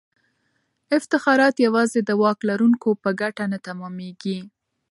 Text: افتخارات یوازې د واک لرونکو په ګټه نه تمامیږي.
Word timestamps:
افتخارات 0.97 1.55
یوازې 1.65 1.99
د 2.03 2.09
واک 2.21 2.39
لرونکو 2.49 2.89
په 3.03 3.09
ګټه 3.21 3.45
نه 3.51 3.57
تمامیږي. 3.67 4.39